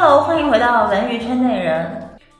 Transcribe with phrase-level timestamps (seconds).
[0.00, 1.84] Hello，欢迎回到文娱圈内人。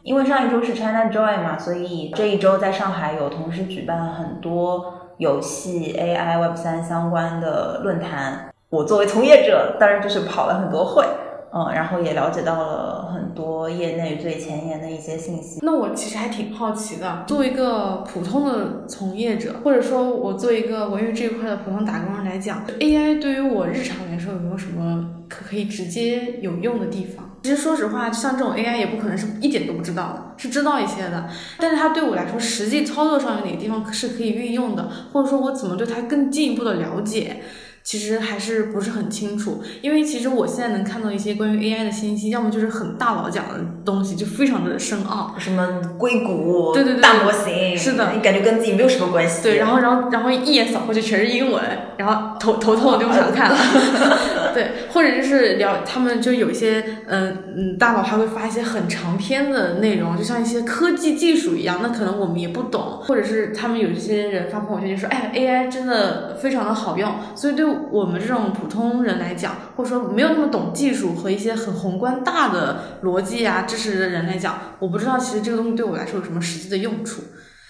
[0.04, 8.54] 因为上一周是 China Joy 嘛，所以这一周在上海有同时举办很多游戏、AI、Web 三相关的论坛。
[8.71, 11.04] 我作为从业者，当然就是跑了很多会。
[11.51, 15.58] 嗯，然后也了解到了很多业内最前沿的一些信息。
[15.62, 27.25] 那我其实还挺好奇的，作为一个普通的从业者，或者说我作为一个文娱这一块的普通打工人来讲，AI 对于我日常来说有没有什么可可以直接有用的地方？
[27.48, 31.30] 其实说实话，像这种 AI 也不可能是一点都不知道的，是知道一些的。
[31.59, 37.41] 但是它对我来说，实际操作上有哪个地方是可以运用的，或者说我怎么对它更进一步的了解？
[37.83, 49.43] 其实还是不是很清楚，因为其实我现在能看到一些关于 AI 的信息，要么就是很大佬讲的东西，就非常的深奥，什么硅谷，对对对，大模型，是的，你感觉跟自己没有什么关系。
[49.43, 51.65] 对，然后然后然后一眼扫过去全是英文，
[51.96, 53.57] 然后头头痛就不想看了。
[54.52, 67.64] 对，或者就是聊他们就有一些嗯嗯大佬还会发一些很长篇的内容，就像一些科技技术一样，那可能我们也不懂，或者是他们有一些人发朋友圈就说，哎，AI 真的非常的好用，所以对。
[67.92, 77.22] 我们这种普通人来讲，或者说没有那么懂技术和一些很宏观大的逻辑啊知识的人来讲，我不知道其实这个东西对我来说有什么实际的用处。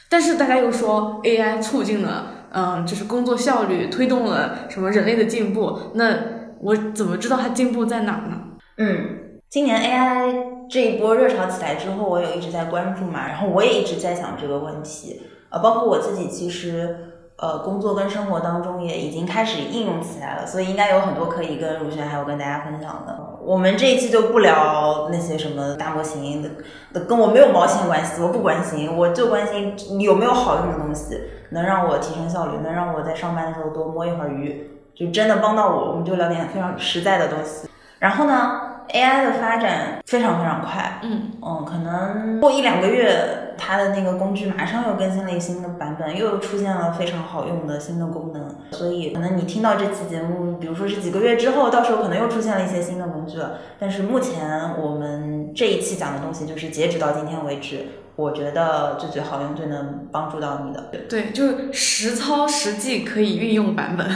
[0.08, 5.78] 但是大家又说 AI 促进了，嗯，就是工作效率，推动了什么人类的进步。
[5.94, 6.14] 那
[6.60, 8.36] 我怎么知道它进步在哪儿呢？
[8.76, 17.04] 嗯，今年 AI 这一波热潮起来之后，我有一直在关注嘛，然后我也一直在想这个问题，呃，包括我自己其实。
[17.40, 23.16] 呃，工作跟生活当中也已经开始应用起来了，所以应该有很多可以跟如轩还有跟大家分享的。
[23.40, 31.16] 我们这一期就不聊那些什么大模型的，跟我没有毛线关系，我不关心，我就关心有没有好用的东西，
[31.50, 34.68] 能让我提升效率，能让我在上班的时候多摸一会儿鱼，
[34.98, 35.90] 就真的帮到我。
[35.90, 37.68] 我们就聊点非常实在的东西。
[37.98, 38.60] 然后呢
[38.90, 53.58] ？AI 的发展非常非常快，嗯嗯，可能过一两个月，它的那个工具马上又更新了一新的版本，又出现了非常好用的新的功能，所以可能你听到这期节目，比如说是几个月之后，到时候可能又出现了一些新的工具了。
[53.80, 57.84] 但是目前我们这一期讲的东西，就是截止到今天为止，
[58.14, 60.80] 我觉得最最好用、最能帮助到你的，
[61.10, 64.06] 对，就是实操实际可以运用版本，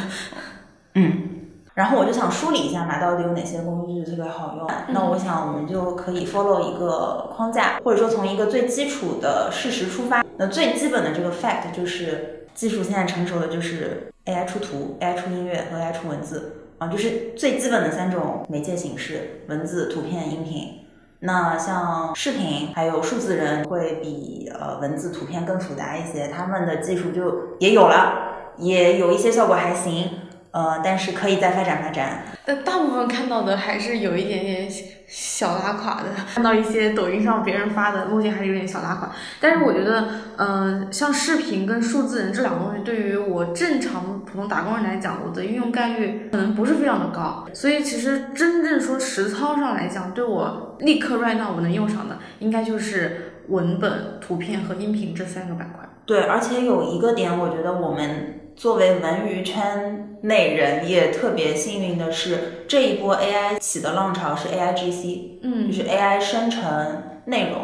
[0.94, 1.28] 嗯。
[1.74, 4.70] 然后我就想梳理一下嘛，到底有哪些工具特别好用？
[4.88, 10.22] 那我想我们就可以 follow 一个框架，或者说从一个最基础的事实出发。
[10.36, 20.80] 那最基本的这个 fact 就是技术现在成熟的就是 AI 出图、AI 出音乐和 AI 出文字啊，就是最基本的三种媒介形式：文字、图片、音频。
[21.20, 30.10] 那像视频还有数字人会比呃文字、图片更复杂一些，他们的技术就也有了，也有一些效果还行。
[30.52, 32.24] 呃，但是可以再发展发展。
[32.44, 34.68] 但大部分看到的还是有一点点
[35.06, 39.10] 小拉垮的，看到一些抖音上别人发的，目前还是有点小拉垮。
[39.40, 47.46] 但是我觉得，嗯，像视频跟数字人这两个东西，对于我正常普通打工人来讲，我的运用概率可能不是非常的高。
[47.54, 55.88] 所以其实真正说实操上来讲，对我立刻 right now 我能用上的，应该就是文本、图片和音频这三个板块。
[56.04, 58.40] 对，而且有一个点，我觉得我们。
[58.56, 67.58] 作为文娱圈内人，也特别幸运的是，这一波 AI 起的浪潮是 AIGC，嗯，就是 AI 生成内容、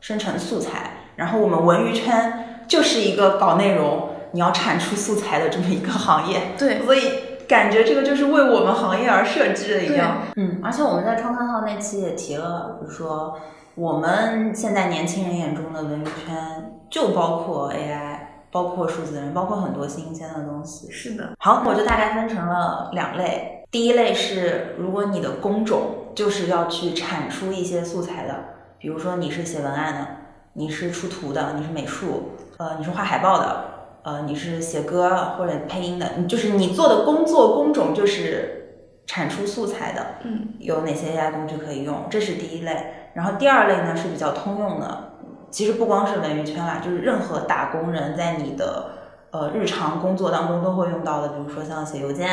[0.00, 0.92] 生成素材。
[1.16, 6.52] 然后我们文娱圈就是一个搞内容，你要产出素材的这么一个行业。
[6.56, 7.00] 对，所以
[7.48, 10.18] 感觉这个就是为我们行业而设置的一样。
[10.36, 13.36] 嗯，而且我们在创刊号那期也提了，比如说
[13.74, 18.17] 我们现在年轻人眼中的文娱圈，就包括 AI。
[18.50, 20.90] 包括数字人，包括很多新鲜的东西。
[20.90, 23.64] 是的，好，我就大概分成了两类。
[23.70, 28.34] 第一类是，如果你的工种就是要去产出一些素材的，
[28.78, 30.06] 比如说你是写文案的，
[30.54, 33.64] 你是出图的，你是美术，呃，你是画海报的，
[34.04, 40.06] 呃，你是写歌或者配音的，就是你做的工作工种就是产出素材的。
[40.24, 42.06] 嗯，有哪些 AI 工具可以用？
[42.08, 42.94] 这是第一类。
[43.12, 45.17] 然后第二类呢是比较通用的。
[45.50, 48.90] 其实不光是文娱圈啦，就是任何打工人在你的
[49.30, 52.28] 呃日常工作当中都会用到的，比如说像写邮件、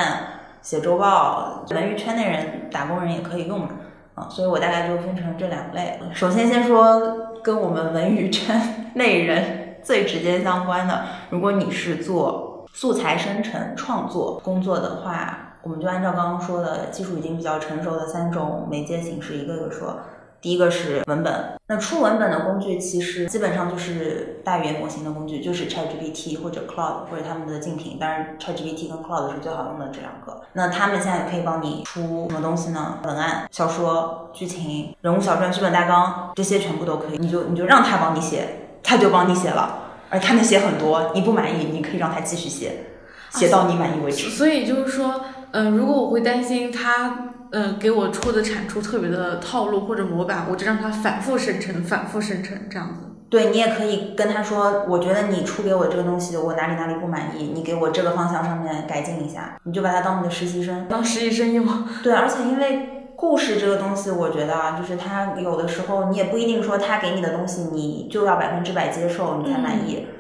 [0.62, 3.70] 写周报，文娱圈内人、打工人也可以用嘛，
[4.16, 6.00] 啊，所以我大概就分成这两类。
[6.14, 19.98] 首先先说跟我们文娱圈内人最直接相关的，如果你是做素材生成创作工作的话，我们就按照刚刚说的技术已经比较成熟的三种媒介形式，一个个说。
[20.46, 27.98] 第一个是文本，那出文本的工具其实基本上就是大语言模型的工具，就是 ChatGPT 或者 Claude 或者他们的竞品。
[28.00, 30.40] 当然，ChatGPT 跟 Claude 是最好用的这两个。
[30.54, 33.00] 那他们现在可以帮你出什么东西呢？
[33.06, 37.18] 文案、小说、剧情、人物小传、剧本大纲，这些全部都可以。
[37.18, 39.80] 你就你就让他帮你写，他就帮你写了，
[40.12, 41.10] 而他能写很多。
[41.16, 42.86] 你不满意，你可以让他继续写，
[43.32, 44.30] 写到你满意为止。
[44.30, 45.22] 所以就是说，
[45.54, 47.32] 嗯，如果我会担心他。
[47.58, 53.04] 嗯，给我出的产出特别的套路或者模板，我就让他反复生成，反复生成这样子。
[53.30, 61.66] 对你也可以跟他说，我觉得你出给我这个东西，我哪里哪里不满意，你给我这个方向上面改进一下，你就把它当你的实习生，当实习生用。
[62.04, 70.06] 对，而且因为故事这个东西，我觉得啊，就是他有的时候你也不一定说他给你的东西你就要百分之百接受你才满意。
[70.06, 70.15] 嗯，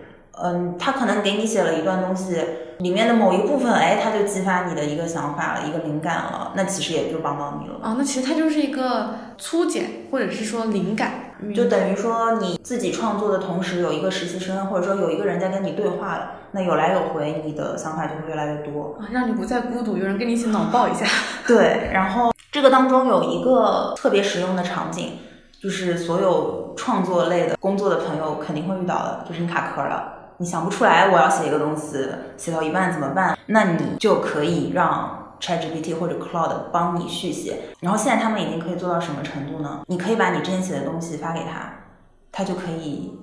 [0.77, 2.39] 他可能给你写了一段东西，
[2.79, 7.75] 里面的某一部分，哎，他就激发你的一个想法了，一个灵感了，那其实也就帮到你了。
[7.81, 21.05] 啊，那其实它就是一个粗简，或者是说灵感，就等于说你自己创作的同时，有一个实习生，或者说有一个人在跟你对话了，那有来有回，你的想法就会越来越多，啊让你不再孤独，有人跟你一起脑爆一下。
[21.47, 25.13] 对，然后这个当中有一个特别实用的场景，
[25.61, 30.11] 就是所有创作类的工作的朋友肯定会遇到的，就是你卡壳了。
[30.37, 32.05] 你想不出来，我要写一个东西，
[32.35, 33.37] 写到一半怎么办？
[33.47, 37.59] 那你就可以让 ChatGPT 或者 Claude 帮你续写。
[37.79, 39.81] 然后现在他们已经可以做到什么程度呢？
[39.87, 41.73] 你可以把你之前写的东西发给他，
[42.31, 43.17] 他就可以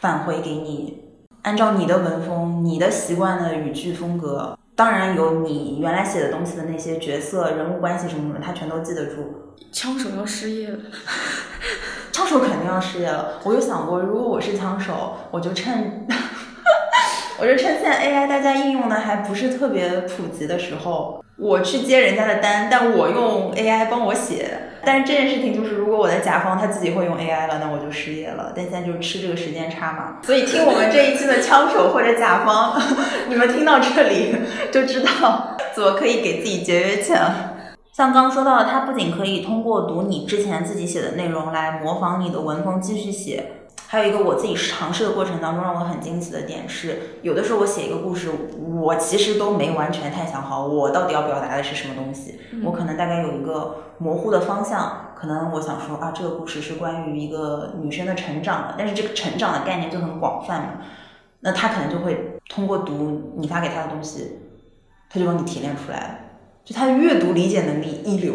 [0.00, 1.04] 返回给你，
[1.42, 9.54] 按照你的文风、你的习惯的语句风格，当然有你原来写的东西的那些角色、人物关系什么什么，他全都记得住。
[9.70, 10.78] 枪手要失业了。
[12.38, 13.40] 枪手肯定要失业了。
[13.44, 16.06] 我有想过，如果我是枪手，我就趁，
[17.38, 24.60] 我就趁现在 AI 大家应用的还不是特别普及的时候，我去接人家的单，但我用 AI 帮我写。
[24.84, 28.52] 但是这件事情就是，如果我的甲方他自己会用 AI 了，那我就失业了。
[28.54, 30.18] 但现在就是吃这个时间差嘛。
[30.22, 32.80] 所以听我们这一期的枪手或者甲方，
[33.28, 34.34] 你们听到这里
[34.70, 37.47] 就知道怎么可以给自己节约钱了。
[37.98, 48.30] 像刚刚说到的，它不仅可以通过读你之前自己写的内容来模仿你的文风继续写，还有一个我自己尝试的过程当中让我很惊喜的点是，有的时候我写一个故事，
[48.80, 60.68] 我其实都没完全太想好我到底要表达的是什么东西，我可能大概有一个模糊的方向，可能我想说啊，这个故事是关于一个女生的成长的，但是这个成长的概念就很广泛嘛，
[61.40, 64.38] 那他可能就会通过读你发给他的东西，
[65.10, 66.14] 他就帮你提炼出来了。
[66.68, 68.34] 就他的阅读理解能力一流，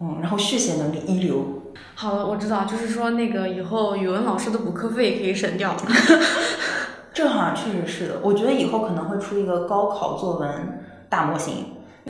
[0.00, 1.62] 嗯，然后续写能力一流。
[1.94, 5.74] 好了，我知道，就是说那个以后语文老师的补课费可以省掉。
[7.14, 11.64] 这好像确实是的，我觉得以后可能会出一个高考作文大模型。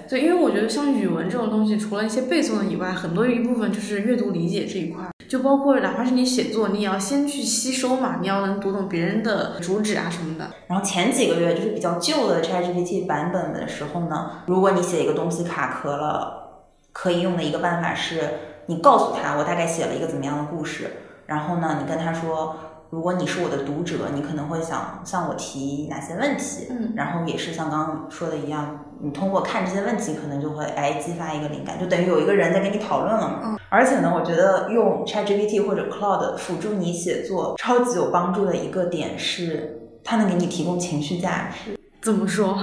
[0.09, 5.09] 对，因为我觉得像语文这种东西，除了一些背诵的以外，很多一部分就是阅读理解这一块。
[5.29, 10.51] 就包括哪怕是你写作，你也要先去吸收嘛，你要能读懂别人的主旨啊什么的。
[10.67, 18.21] 然后前几个月就是比较旧的 ChatGPT 版本的时候呢，如果你写一个东西卡壳了，可以用的一个办法是，
[18.67, 20.91] 你告诉他我大概写了一个怎么样的故事，
[21.27, 22.57] 然后呢，你跟他说。
[22.91, 26.67] 如果你是我的读者，你可能会想向我提哪些问题？
[26.71, 33.41] 嗯，然后也是像刚刚说的一样，你通过看这些问题，可能就会哎激发一个灵感，就等于有一个人在跟你讨论了嘛。
[33.45, 41.77] 嗯，而且呢，我觉得用 ChatGPT 或者 Claude 辅助你写作，超级有帮助的一个点是，它能给你提供情绪价值。
[42.01, 42.57] 怎么说？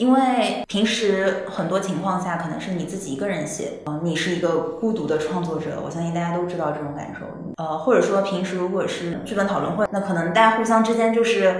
[0.00, 7.26] 因为平时很多情况下可能是你自己一个人写，嗯，你是一个孤独的创作者，我相信大家都知道这种感受。
[7.62, 11.54] 呃，或者说平时如果是剧本讨论会，那可能大家互相之间就是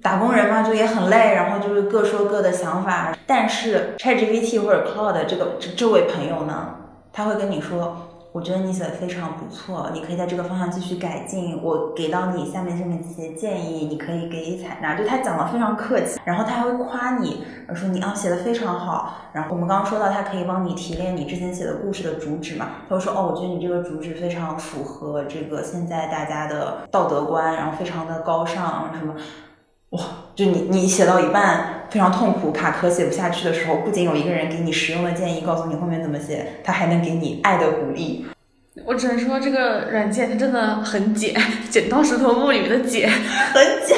[0.00, 3.14] 打工人嘛，就也很累，然后就是各说各的想法。
[3.26, 6.74] 但是 ChatGPT 或者 Cloud 这个这这位朋友呢，
[7.12, 8.07] 他会跟你说。
[8.38, 11.60] 我觉得你写的非常不错，你可以在这个方向继续改进。
[11.60, 14.94] 我给到你下面这么几些建议，你可以给予采纳。
[14.94, 17.42] 就他讲的非常客气，然后他还会夸你，
[17.74, 19.12] 说你啊写的非常好。
[19.32, 22.68] 然后我们刚刚说到，他可以帮你提炼你之前写的故事的主旨嘛？
[22.88, 29.16] 他会说哦，我觉得你这个主旨非常符合这个现在大家的道德观，然后非常的高尚什么。
[29.90, 30.00] 哇，
[30.36, 38.26] 就你你写到一半非常痛苦卡壳写不下去的时候，不仅有一个人给你实用的建议，告诉你后面怎么写，他还能给你爱的鼓励。
[38.84, 41.34] 我只能说这个软件它真的很简，
[41.68, 43.08] 剪刀石头布里面的解，
[43.52, 43.96] 很简。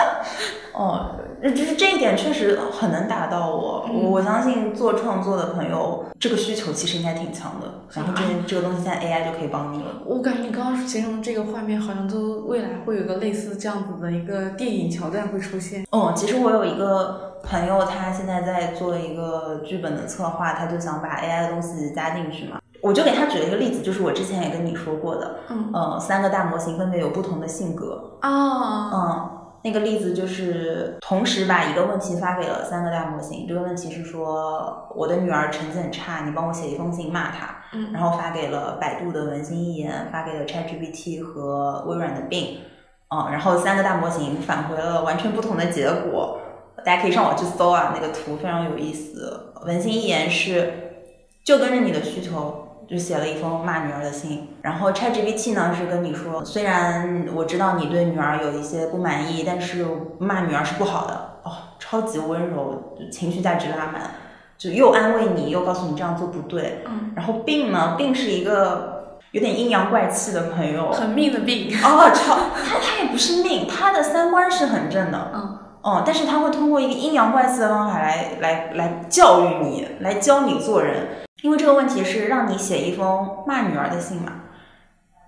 [0.72, 1.14] 哦。
[1.42, 7.68] 就是这一点确实很能打到我，我相信做创作的朋友这个需求其实应该挺强的。
[7.94, 10.02] 然后这这个东西现在 AI 就可以帮你了。
[10.04, 15.86] 我感觉你刚刚形容这个画面，好像都未来会有个类似这样子的一个电影桥段会出现。
[15.90, 22.58] 哦，其实我有一个朋友，他现在在做一个剧本的策划，他就想把 AI 的东西加进去嘛。
[22.80, 29.30] 我就给他举了一个例子，就是我之前也跟你说过的，嗯呃，三个大模型分别有不同的性格，啊，嗯，
[29.62, 33.46] 那个例子就是同时把一个问题发给了三个大模型。
[33.48, 37.56] 这个问题是说，我的女儿成绩很差，你帮我写一封信骂她。
[37.72, 42.58] 嗯然后发给了百度的文心一言，发给了 ChatGPT 和微软的 Bing。
[43.14, 46.38] 嗯，然后三个大模型返回了完全不同的结果。
[46.84, 49.52] 大家可以上网去搜啊，那个图非常有意思。
[49.66, 50.72] 文心一言是
[51.44, 52.67] 就跟着你的需求。
[52.88, 59.84] 就写了一封骂女儿的信，然后 ChatGPT 呢是跟你说，虽然我知道你对女儿有一些不满意，但是
[60.18, 64.00] 骂女儿是不好的哦，超级温柔，情绪价值拉满，
[64.56, 66.82] 就又安慰你，又告诉你这样做不对。
[66.86, 81.06] 嗯，然后病呢，病是一个有点阴阳怪气的朋友，很命的病，哦，超他他也不是命，他的三观是很正的，嗯哦，但是他会通过一个阴阳怪气的方法来来来教育你，来教你做人。
[81.42, 84.32] 因为这个问题是让你写一封骂女儿的信嘛，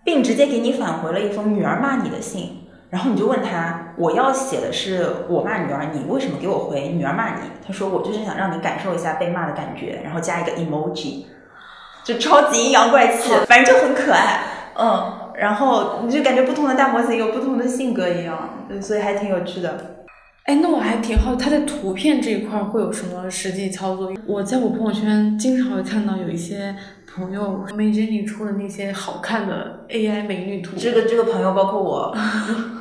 [0.02, 7.43] 并直接给你返回了一封女儿骂你的信，然后你就问他，我要写的是我骂女儿，你为什么给我回女儿骂你？
[7.64, 11.26] 他说我就是想让你感受一下被骂的感觉，然后加一个 emoji，
[12.02, 14.40] 就超级阴阳怪气，反正就很可爱，
[14.75, 20.00] 嗯，然后你就感觉不同的大模型有不同的性格一样，所以还挺有趣的。
[20.44, 24.12] 哎，那我还挺好奇，它在图片这一块会有什么实际操作？
[24.26, 26.75] 我在我朋友圈经常会看到有一些
[27.06, 32.16] 朋友 Midjourney 出的那些好看的 AI 美女图，这个这个朋友包括我，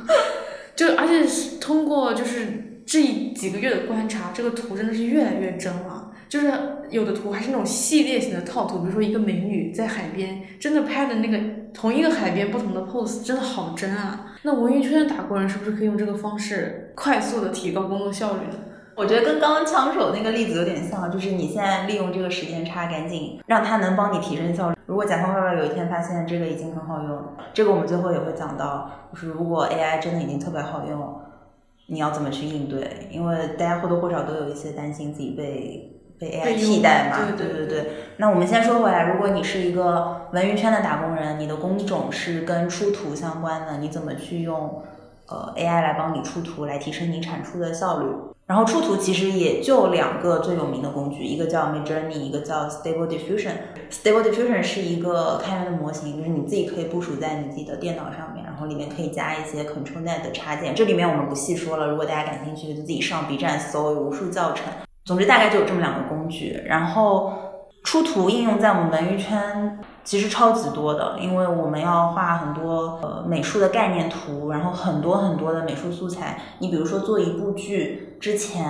[0.74, 3.02] 就而且是通过就是这
[3.34, 6.08] 几个月的观察，这个图真的是越来越真了。
[6.28, 6.52] 就是
[6.90, 11.36] 有的图还是那种系列型的套图，比如说一个美女在海边，真的拍的那个
[11.74, 14.26] 同一个海边不同的 pose，真的好真啊！
[14.42, 18.58] 那文艺圈的打工人是不是可以用这个方式快速的提高工作效率呢？
[18.94, 24.76] 我觉得跟刚刚枪手那个例子有点像，就是你现在利用这个时间差，赶紧让它能帮你提升效率。
[24.84, 27.18] 如果甲方爸爸有一天发现这个已经很好用，
[27.54, 31.22] 这个我们最后也会讲到，就是如果 AI 真的已经特别好用，
[31.88, 33.08] 你要怎么去应对？
[33.10, 37.16] 因为大家或多或少都有一些担心自己被被 AI 替代嘛。
[37.34, 37.90] 对对对对。
[38.18, 44.82] 那我们先说回来，如果你是一个文娱圈的打工人，你的工种是跟出图相关的，你怎么去用
[45.30, 48.06] 呃 AI 来帮你出图，来提升你产出的效率？
[48.46, 53.52] 然后出图其实也就两个最有名的工具，一个叫 Midjourney，一个叫 Stable Diffusion。
[53.92, 60.74] Stable Diffusion 是一个开源的模型，就是你自己可以部署在你自己的电脑上面，然后里面可以加一些 Control Net 的插件。
[60.74, 64.64] 这里面我们不细说了，如果大家感兴趣，就自己上 B 站搜，有无数教程。
[65.04, 67.32] 总之大概就有这么两个工具，然后
[67.82, 76.38] 出图应用在我们文娱圈其实超级多的，因为我们要画很多呃美术的概念图，然后很多很多的美术素材。
[76.58, 78.66] 你比如说做一部剧之前，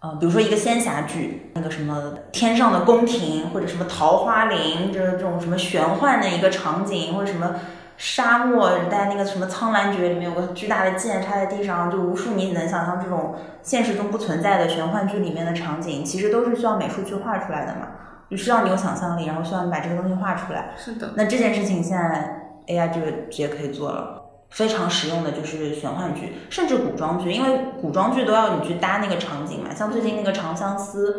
[0.00, 7.54] 呃，比如说一个仙侠剧，那个什么天上的宫廷或者什么桃花林，这这种什么玄幻的一个场景，或者什么。
[7.98, 17.88] 沙漠在那个什么苍兰诀里面有个巨大的剑插在地上，就无数你能想象这种现实中不存在的玄幻剧里面的场景，其实都是需要美术去画出来的嘛，
[18.34, 20.70] 需要你有想象力，然后需要你把这个东西画出来。
[20.76, 31.12] 是的，那这件事情现在 AI 就直接可以做了，非常实用的就是玄幻剧，甚至古装剧，因为古装剧都要你去搭那个场景嘛，像最近那个《长相思》。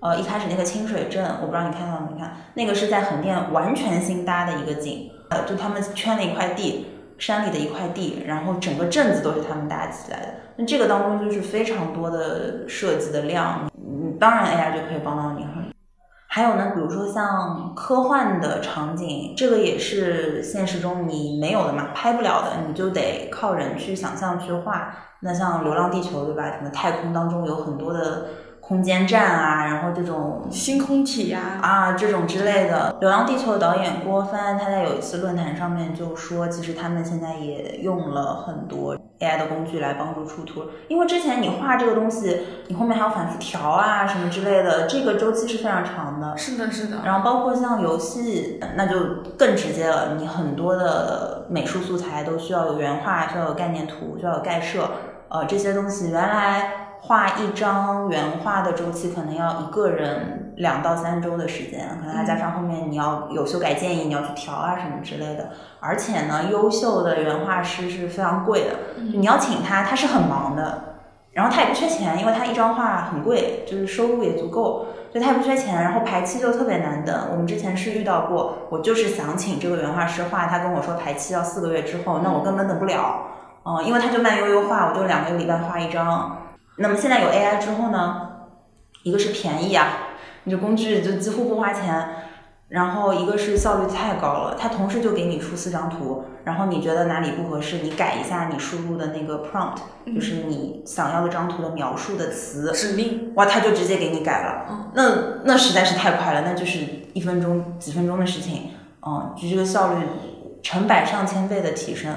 [0.00, 10.26] 呃，一开始那个清水镇，我不知道你看到没看，那个是在横店完全新搭的一个景，呃，就他们圈了一块地，山里的一块地，然后整个镇子都是他们搭起来的。
[10.56, 15.63] 那这个当中就是非常多的设计的量，嗯，当然 AI 就可以帮到你很。
[16.34, 24.96] 还有呢，比如说像科幻的场景，这个也是现实中你没有的嘛，拍不了的，你就得靠人去想象去画。
[25.20, 26.50] 那像《流浪地球》对吧？
[26.50, 28.26] 什么太空当中有很多的。
[28.66, 32.94] 空间站啊，然后这种星空体呀、啊，这种之类的。
[33.00, 46.34] 《流浪地球》的导演郭帆，他在有一次论坛上面就说，其实他们现在也用了很多 AI 的工具来帮助出图，因为之前你画这个东西，你后面还要反复调啊什么之类的，这个周期是非常长的。
[46.34, 46.96] 是的，是的。
[47.04, 48.96] 然后包括像游戏，那就
[49.38, 54.88] 更直接了，你很多的美术素材都需要有原画，需要有概念图，需要有概设，
[55.28, 56.80] 呃，这些东西原来。
[57.06, 65.50] 画一张原画的周期可能要一个人两到三周的时间，可能还加上后面你要有修改建议，你要去调啊什么之类的。
[65.80, 68.70] 而且呢，优秀的原画师是非常贵的，
[69.12, 70.96] 你要请他，他是很忙的，
[71.32, 75.82] 然后他也不缺钱，因为他一张画很贵，就是收入也足够，所以他也不缺钱。
[75.82, 77.28] 然后排期就特别难等。
[77.32, 83.26] 我们之前是遇到过，我就是想请这个原画师画，他跟我说排期要四个月之后，那我根本等不了，
[83.66, 86.38] 嗯，因为他就慢悠悠画，我就两个礼拜画一张。
[86.76, 88.28] 那么现在有 AI 之后呢，
[89.02, 89.88] 一个是便宜啊，
[90.44, 92.06] 你这工具就几乎不花钱，
[92.68, 99.78] 然后一个是效率太高了，它同时就给你出四张图，然后你觉得哪里不合适，你改一下你输入的那个 prompt，
[100.12, 104.66] 就是你想要的张图的描述的词，指令，哇，它就直接给你改了。
[104.68, 105.02] 嗯那
[105.44, 106.80] 那实在是太快了，那就是
[107.12, 108.70] 一分钟、几分钟的事情，
[109.06, 110.06] 嗯，就这个效率
[110.62, 112.14] 成百上千倍的提升。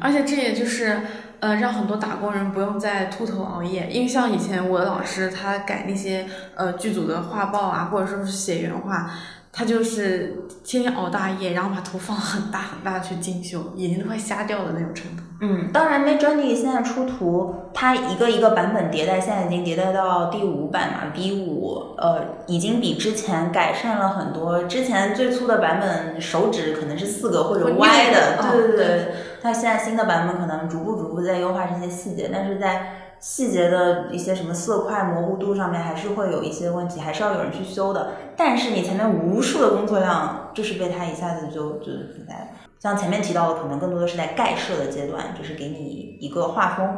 [0.00, 1.00] 而且这也就是
[1.40, 9.10] 呃让很多打工人不用再秃头熬夜，因为像以前我的老师他改那些呃剧组的画报啊，或者说是写原画。
[9.52, 15.24] 他就是天天熬大夜，然后把图放很大很大的去精修，眼睛都快瞎掉的那种程度。
[15.40, 24.62] 嗯，当然，Midjourney 现在出图，它一个一个版本迭代，现在已经迭代到第五版嘛，V 五，呃，已经比之前改善了很多。
[24.62, 29.14] 之前最粗的版本手指可能是四个或者歪的，哦对对对。
[29.42, 38.12] 它现在新的版本可能逐步逐步在优化这些细节，但是在细节的一些什么色块模糊度上面，还是会有一些问题，还是要有人去修的。
[38.36, 42.46] 但是你前面无数的工作量，就是被它一下子就就替代了。
[42.78, 46.96] 像前面提到的，可能更多的是在盖设的阶段，就是给你一个画风，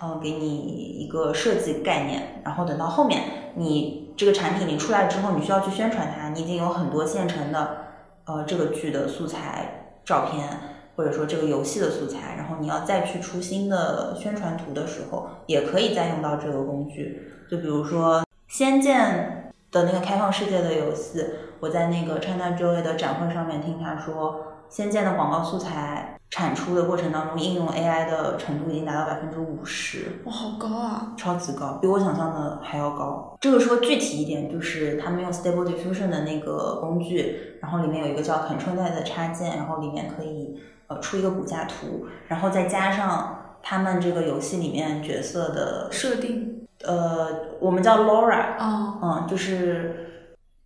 [0.00, 3.22] 嗯、给你一个设计概念，然后等到后面
[3.56, 7.76] 你这个产品你出来之后，你需要去宣传它，你已经有很多现成的，
[8.24, 10.48] 呃，这个剧的素材、照片，
[10.96, 17.30] 或者说这个游戏的素材，然后你要再去出新的宣传图的时候，也可以再用到这个工具。
[17.48, 21.24] 就比如说《仙剑》的那个开放世界的游戏，
[21.60, 24.42] 我在那个 ChinaJoy 的展会上面听他说。
[24.68, 31.14] 仙剑的广告素材产出的过程当中，应用 AI 的程度已经达到百分之五十，哇，好高啊！
[31.16, 33.38] 超级高，比我想象的还要高。
[33.40, 47.28] 这个说具体一点，就是他们用 Stable Diffusion 的那个工具，然后里面有一个叫 ControlNet 的插件，然后里面可以呃出一个骨架图，然后再加上他们这个游戏里面角色的设定，呃，
[47.60, 50.24] 我们叫 Laura，哦，嗯，就是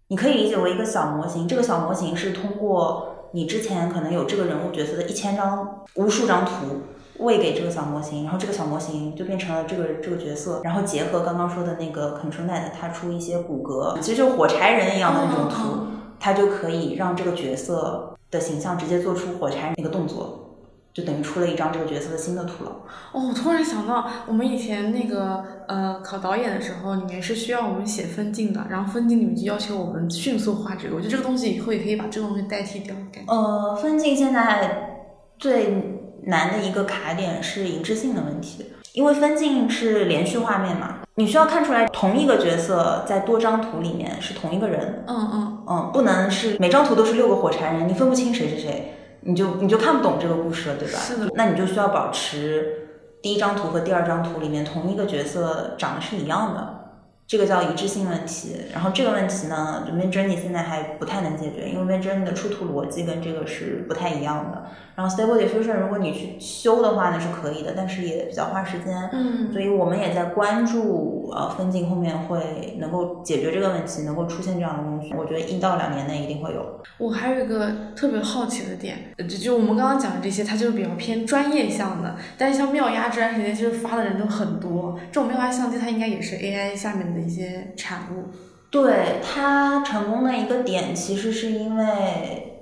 [0.08, 3.06] 你可以理解为一个小模型，这个小模型是通过。
[3.32, 6.82] 你之前可能有这个人物角色的一千张、无数张图
[7.18, 15.86] 喂给这个小模型，然后这个小模型就变成了这个这个角色，然后结合刚刚说的那个 ControlNet，它出一些骨骼，其实就火柴人一样的那种图，
[16.20, 20.46] 它就可以让这个角色的形象直接做出火柴人那个动作。
[20.92, 22.72] 就等于出了一张这个角色的新的图了。
[23.12, 30.96] 哦，我突然想到，我们以前那个呃考导演的时候，里面是需要我们写分镜的，然后分镜里面就要求我们迅速画这个。
[30.96, 33.32] 我觉得这个东西以后也可以把这个东西代替掉，感觉。
[33.32, 35.06] 呃，分镜现在
[35.38, 35.80] 最
[36.24, 45.04] 难的一个卡点是一致性的问题，因为分镜是连续画面嘛，你需要看出来同一个角色在多张图里面是同一个人。
[45.06, 48.94] 嗯嗯嗯，不能是每张图都是六个火柴人，你分不清谁是谁。
[49.22, 50.98] 你就你就看不懂这个故事了，对吧？
[50.98, 51.30] 是的。
[51.34, 52.88] 那你就需要保持
[53.22, 56.80] 第一张图和第二张图里面同一个角色长得是一样的，
[57.26, 58.56] 这个叫一致性问题。
[58.72, 64.64] 然后这个问题呢，Midjourney 现在还不太能解决，因为 Midjourney 的出图逻辑跟这个是不太一样的。
[65.00, 69.08] 然后 Stable Diffusion 如果你去修的话，呢是可以的，但是也比较花时间。
[69.14, 69.50] 嗯。
[69.50, 75.14] 所以我们也在关注呃分镜后面会能够解决这个问题，能够出现这样的工具。
[75.16, 76.80] 我觉得一到两年内一定会有。
[76.98, 82.16] 我还有一个特别好奇的点，就就我们刚刚讲的这些，它就是比较偏专业向的。
[82.36, 84.98] 但是像妙压这段时间，就是发的人都很多。
[85.10, 88.28] 这种妙压相机，它应该也是 AI 下面的一些产物。
[88.70, 92.60] 对它成功的一个点，其实是因为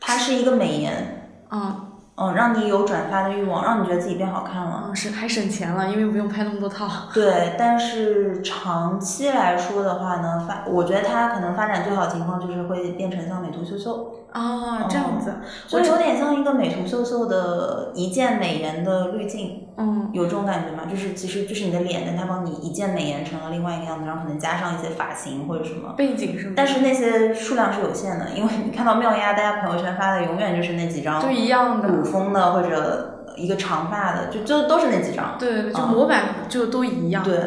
[0.00, 1.80] 它是一个美颜，嗯
[2.18, 4.84] 嗯，让你有转发的欲望，让你觉得自己变好看了。
[4.86, 6.88] 嗯，省还省钱了，因为不用拍那么多套。
[7.12, 14.10] 对，但是长期来说的话呢，发我觉得它可能发展最好的情况就是会变成像美图秀秀。
[14.32, 15.34] 哦，这样子，
[15.72, 20.84] 我有点像一个美图秀秀的一键美颜的滤镜，嗯，有这种感觉吗？
[20.90, 26.54] 就是其实就是你的脸，但它帮你一键美颜成了另外一个样子，然后可能加上一些发型或者什么背景是吗？
[26.56, 35.36] 但是那些数量是有限的，因为你看到妙丫，大家朋友圈发的永远就是那几张，就一样的古风的或者一个长发的，就就都是那几张。
[35.38, 37.22] 对，就模板就都一样。
[37.22, 37.38] 对。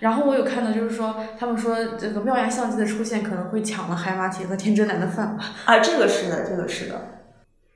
[0.00, 5.38] 然后我有看到，就是说，他们说这个妙压相机的出现可能会抢了海马体和天真男的饭碗。
[5.64, 6.94] 啊，这个是的，这个是的。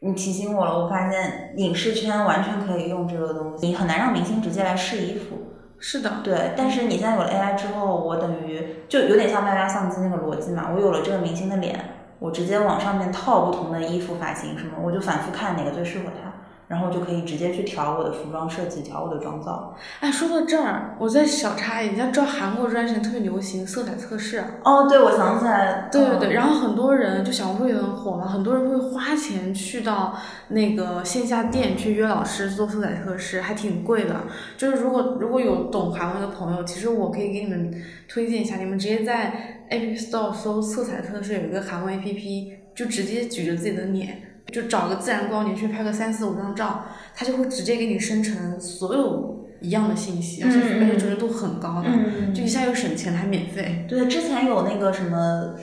[0.04, 5.36] 你提醒我了，我发现影视圈完全可以用这个东西，你很难让明星直接来试衣服。
[5.78, 6.52] 是的，对。
[6.56, 11.78] 但是你现在有了 AI 之后，我等于就有点像大家相机那个逻辑嘛，我有了这个明星的脸，
[12.18, 16.31] 我直接往上面套不同的衣服、发型什么，我就反复看哪个最适合他。
[16.72, 19.76] 然后就可以直接去调我的服装设计，调我的妆造。
[20.00, 24.46] 哎，说到这儿，我在小插一下，你知道韩国这段时间特别流行色彩测试啊？
[24.64, 34.22] 哦，对，我想起来，对对对，然后很多人就小红书也很火嘛，很多人会花钱去到那个线下店去约老师做色彩测试，还挺贵的。
[34.56, 37.70] 就是如果如果有懂韩文的朋友，其实我可以给你们
[38.08, 44.22] 推荐一下，你们直接在 App Store 搜色彩测试，有一个韩文 APP，就直接举着自己的脸。
[44.52, 46.84] 就找个自然光，你去拍个三四五张照，
[47.16, 51.88] 它就会直接给你生成所有一样的信息，而且而且准确度很高的，
[52.34, 53.86] 就一下又省钱还免费。
[53.88, 55.54] 对，之前有那个什么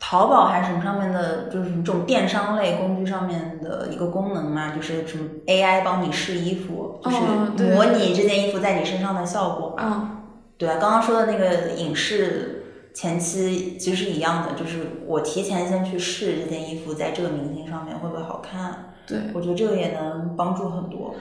[0.00, 7.16] 淘宝还是什么上面的，就是这种电商类工具上面的一个功能嘛，就是什么 AI 帮你试衣服，就是
[7.74, 9.76] 模拟这件衣服在你身上的效果。
[9.78, 10.22] 嗯，
[10.56, 12.57] 对啊，刚刚说的那个影视。
[12.98, 18.92] 前期其实是一样的，就是我提前先去试这件衣服在这个明星上面会不会好看。
[19.06, 21.14] 对，我觉得这个也能帮助很多。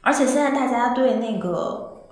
[0.00, 2.08] 而且现在大家对那个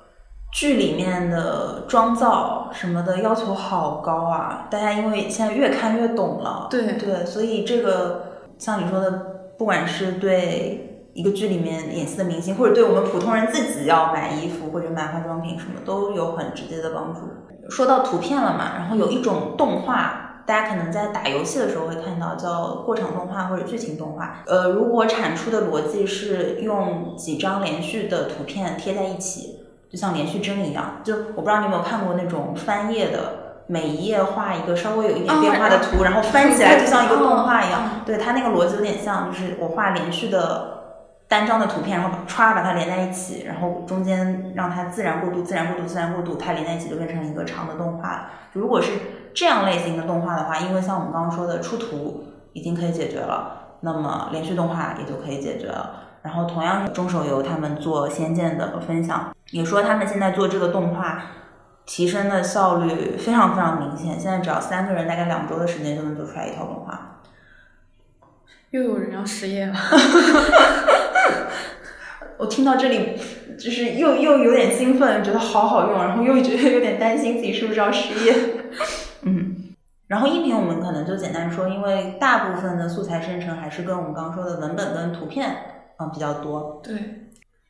[0.53, 4.69] 剧里面的妆造什么的要求好高啊！
[4.71, 9.11] 大家因为现在越看越懂了，对对，所以这个像你说的，
[9.59, 17.23] 不管是对一个剧里面演戏的明星，或者对我们普通人自己要买衣服或者买化妆品什么，都有很直接的帮助。
[17.69, 24.37] 说到图片了嘛，然后有一种动画，大家可能在打游戏的时候会看到，叫过场动画或者剧情动画。
[24.47, 31.01] 呃，如果产出的逻辑是用几张连续的图片贴在一起，就像连续帧一样。
[31.05, 38.01] 就我不知道你有没有看过那种翻页的，每一页画一个稍微有一点变化的图，然后翻起来就像一个 动画一样。
[38.07, 40.78] 对，它那个逻辑有点像，就是我画连续的。
[41.29, 48.31] 单张的图片，然后歘把它连在一起，然后中间让它自然过渡、自然过渡、自然过渡，它连在一起就变成一个长的动画了。
[48.55, 48.93] 如果是
[49.35, 55.91] 这样类型的动画的话，因为像我们刚刚说的出图已经可以解决了，那么连续动画也就可以解决了。
[56.23, 61.23] 然后同样，中手游他们做《仙剑》的分享，也说他们现在做这个动画
[61.85, 67.08] 提升的效率非常非常明显，现在只要三个人，大概两周的时间就能做出来一套动画。
[68.71, 69.75] 又有人要失业了。
[72.39, 73.17] 我听到这里，
[73.59, 78.35] 就是又又有点兴奋，觉得好好用，然后又觉得有点担心自己是不是要失业。
[79.23, 79.75] 嗯，
[80.07, 85.49] 然后音频我们可能就简单说，因为大部分的素材生成还是跟我们刚刚说的文本跟图片
[85.97, 86.81] 啊比较多。
[86.85, 86.95] 对，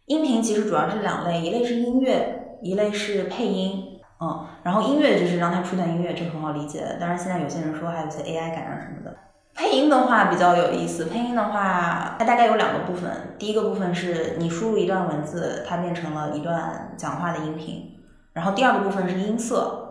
[0.04, 3.84] 音频其实主要是两类，一类是音乐，一类是配音。
[4.20, 6.84] 嗯，然后音乐就是让它出段音乐，这个很好理解。
[7.00, 9.16] 当然现在有些人说还有一些 AI 感染什么的。
[9.59, 17.99] 配音的话比较有意思，配音的话它大概有两个部分，第一个部分是你输入一段文字，它变成了一段讲话的音频，
[18.35, 19.88] 然后第二个部分是音色，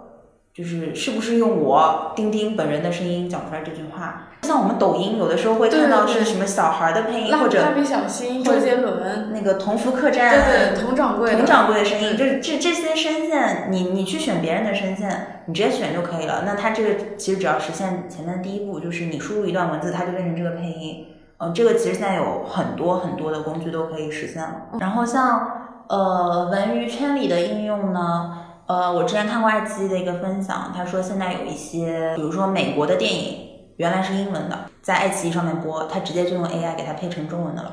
[0.57, 4.23] 就是是不是用我丁丁本人的声音讲出来这句话。
[4.41, 16.43] 像我们抖音有的时候会看到是什么小孩的配音，或者蜡笔小新、周杰伦那个同福客栈，对对，佟掌柜，佟掌柜的声音，就是这这些声线，你你去选别人的声线，你直接选就可以了。
[16.43, 21.05] 那它这个其实只要实现前面第一步，就是你输入一段文字，它就变成这个配音。
[21.37, 24.69] 嗯，这个其实现在有很多很多的工具都可以实现了。
[24.79, 33.47] 然后像呃文娱圈里的应用呢，呃，我之前看过爱奇艺的一个分享，他说现在有一些，比如说美国的电影。
[33.77, 37.71] 原来是英文的，在爱奇艺上面播，他直接就用 AI 给它配成中文的了。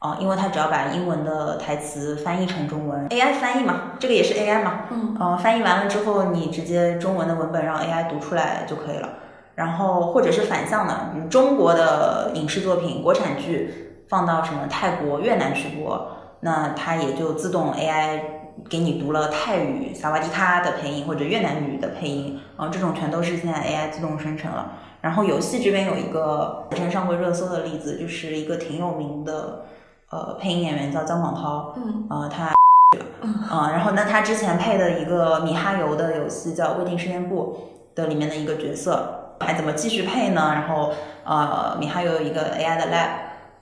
[0.00, 4.84] 哦，因为他只要把英文的台词翻译成中文，AI 翻译嘛，这个也是 AI 嘛。
[4.90, 5.14] 嗯。
[5.20, 9.08] 呃，翻译完了之后，你直接中文的文本让 AI 读出来就可以了。
[9.54, 10.94] 然后或者是反向的，
[11.28, 16.08] 中国的影视作品、国产剧放到什么泰国、越南去播，
[16.40, 18.20] 那它也就自动 AI
[18.68, 22.40] 给你读了泰语萨瓦迪卡的配音或者越南语的配音。
[22.56, 24.72] 啊，这种全都是现在 AI 自动生成了。
[25.00, 29.64] 然后游戏这边有一个之前上过热搜的例子，就是一个挺有名的
[30.10, 32.54] 呃配音演员叫姜广涛，嗯，呃他，
[33.54, 37.58] 啊，然后那他之前配的一个米哈游的游戏叫《未定事件簿》
[37.96, 40.52] 的里面的一个角色，还怎么继续配呢？
[40.54, 40.92] 然后
[41.24, 43.08] 呃米哈游有一个 AI 的 lab。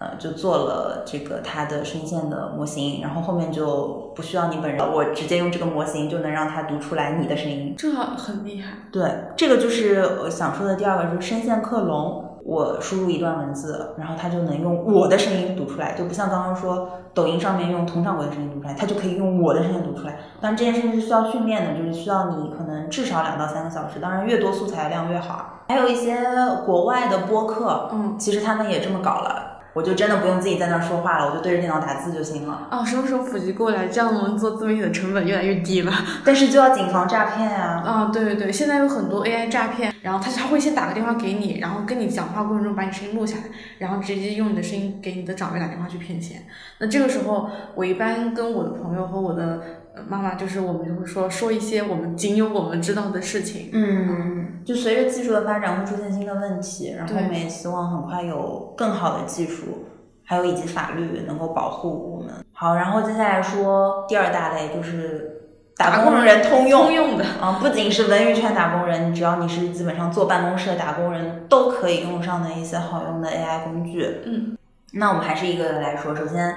[0.02, 8.72] 呃，就做了这个它的声线的模型，然后后面就不需要你本人，我直接用这个模型就能让它读出来你的声音，这很厉害。
[8.90, 12.28] 对，这个就是我想说的第二个，就是声线克隆。
[12.44, 20.18] 我输入一段文字，然后它就能用我的声音读出来，就不像刚刚说抖音上面用佟掌柜的声音读出来，它就可以用我的声音读出来。
[20.40, 25.60] 但这件事情是需要训练的，就是需要你可能至少两到三个小时，当然越多素材量越好。
[25.68, 26.18] 还有一些
[26.66, 29.51] 国外的播客，嗯，其实他们也这么搞了。
[29.74, 32.68] 我就真的不用自己在那儿说话了，我就对着电脑打字就行了。
[32.70, 33.86] 哦，什么时候普及过来？
[33.86, 35.92] 这样我们做自媒体的成本越来越低了。
[36.24, 37.82] 但是就要谨防诈骗啊！
[37.84, 43.44] 啊，对对对，现在有很多 AI 诈骗，然后他他会先打个电话给你，然后跟你讲话过程中把你声音录下来，
[43.78, 46.42] 然后直接用你的声音给你的长辈打电话去骗钱。
[46.78, 49.62] 那这个时候，我一般跟我的朋友和我的
[50.08, 53.70] 妈妈，就是我们就会说说一些我们仅有我们知道的事情。
[53.72, 59.86] 嗯，就随着技术的发展会出现新的问题，然后我们也希望很快有更好的技术。
[60.24, 62.32] 还有以及法律能够保护我们。
[62.52, 65.42] 好，然后接下来说第二大类，就是
[65.76, 74.22] 打工人通用通用的啊，不仅是文娱圈打工人，只要你是基本上坐办公室的打工人，都可以用上的一些好用的 AI 工具。
[74.24, 74.56] 嗯，
[74.94, 76.14] 那我们还是一个个来说。
[76.14, 76.54] 首先，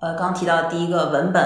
[0.00, 1.44] 呃，刚提到第一个文本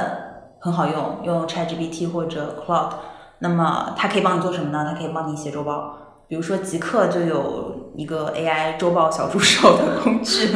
[0.62, 2.92] 很好用，用 ChatGPT 或者 Claude，
[3.40, 4.87] 那么它可以帮你做什么呢？
[4.88, 5.98] 它可以帮你写周报。
[6.29, 10.48] 比如说极客就有一个 AI 周报小助手的工具，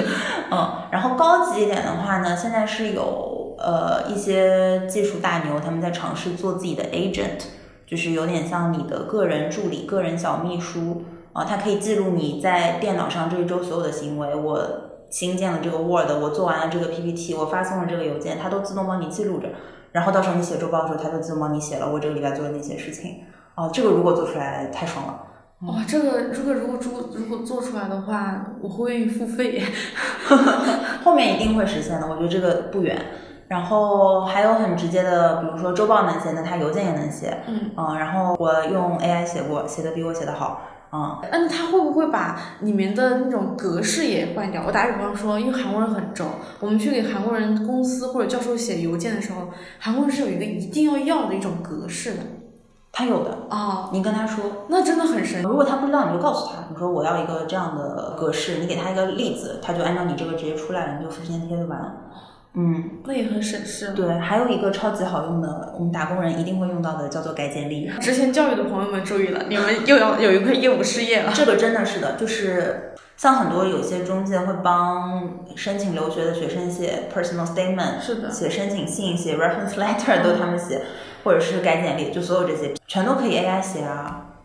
[0.50, 7.44] 嗯，然后高级一点的话呢，现在是有呃一些技术大牛他们在尝试做自己的 agent，
[7.86, 11.02] 就是有点像你的个人助理、个人小秘书
[11.34, 14.34] 啊，它可以记录你在电脑上这一周所有的行为。
[14.34, 14.66] 我
[15.10, 19.48] 新建了这个 Word，我做完了这个 PPT，我发送了这个邮件，它都自动帮你记录着。
[19.96, 23.22] 然后到时候你写周报的时候，他就自动帮你写了我这个礼拜做的那些事情。
[23.54, 25.22] 哦，这个如果做出来太爽了。
[25.62, 29.62] 哇，这个如果如果做如果做出来的话，我会付费。
[31.02, 32.94] 后面一定会实现的，我觉得这个不远。
[33.48, 37.38] 然后还有很直接的，比如说周报能写，那它邮件也能写。
[37.46, 40.60] 嗯嗯，然后我用 AI 写过，写的比我写的好。
[40.92, 44.62] 嗯，那他会不会把里面的那种格式也换掉？
[44.66, 46.24] 我打比方说，因为韩国人很轴，
[46.60, 52.20] 我们去给韩国人公司或者教授写邮件的时候，韩国人是有一个一定要要的一种格式的。
[52.92, 55.42] 他有的啊，你跟他说，那真的很神。
[55.42, 61.92] 如果他不知道，你就告诉他，你说我要一个这样的格式，你给他一个例子，他就按照你这个直接出来了，你就复制粘贴就完了。
[62.56, 63.92] 嗯，那也很省事。
[63.92, 67.86] 对，还有一个超级好用的，我们打工人一定会用到的，叫做改简历。
[68.00, 71.32] 之前教育的朋友们注意了，你们又要有一块业务失业了。
[71.34, 80.80] 这个真的是的，就是像很多有些中介会帮申请留学的学生写 personal statement，是的，写申请信，写 reference letter 都他们写。
[81.24, 84.35] 或者是改简历，就所有这些全都可以 AI 写啊。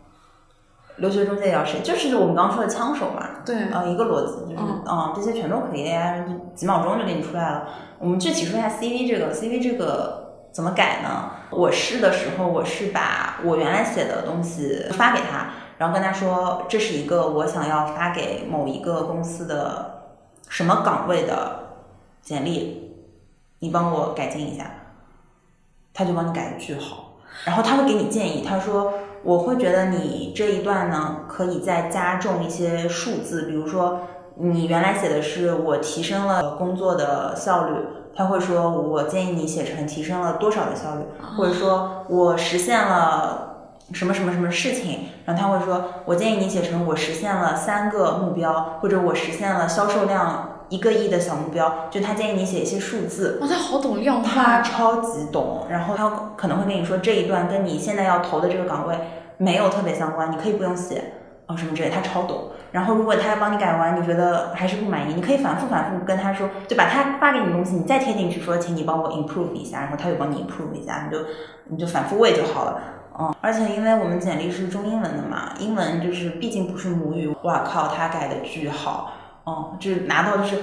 [0.96, 1.80] 留学中介要谁？
[1.82, 3.28] 就是我们刚刚说的枪手嘛。
[3.44, 3.56] 对。
[3.70, 6.24] 啊，一个逻辑就是，啊，这些全都可以 AI，
[6.54, 7.68] 几秒钟就给你出来了。
[7.98, 11.30] 我们具体说一下 CV 这个，CV 这个怎么改呢？
[11.50, 15.46] 我试的时候，我是把我原来写的东西发给他，
[15.78, 20.02] 然后跟他说，这是一个我想要发给某一个公司的
[20.48, 21.60] 什么岗位的
[22.20, 22.96] 简历，
[23.60, 24.70] 你帮我改进一下。
[25.94, 34.00] 他就帮你改的巨好，然后他会给你建议，他说我会觉得你这一段呢可以再加重一些数字，比如说
[34.36, 37.74] 你原来写的是我提升了工作的效率，
[38.14, 41.02] 他会说我建议你写成提升了多少的效率，
[41.36, 50.48] 或者说我实现了什么什么什么事情，然后他会说我建议你写成我实现了三个目标，或者我实现了销售量。
[50.72, 53.38] 一个亿的小目标，就他建议你写一些数字。
[53.42, 55.66] 哇，他好懂量化，他超级懂。
[55.68, 58.96] 然后他可能会跟你说这一段跟你现在要投的这个岗位
[59.36, 61.12] 没有特别相关，你可以不用写
[61.46, 61.90] 哦什么之类。
[61.90, 62.48] 他超懂。
[62.70, 71.22] 然后如果他要帮你改完，你觉得还是不满意，你可以反复反复跟他说，就把他发给你的东西你再贴进去，说请你帮我 improve 一下，然后他又帮你 improve 一下，你就
[71.66, 72.80] 你就反复喂就好了。
[73.18, 77.30] 嗯，而且因为我们简历是中英文的嘛，英文就是毕竟不是母语。
[77.42, 79.12] 哇靠，他改的巨好。
[79.44, 80.56] 哦，就是拿到就是，